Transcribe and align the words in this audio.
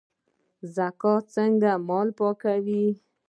زکات 0.75 1.23
څنګه 1.35 1.71
مال 1.87 2.07
پاکوي؟ 2.17 2.85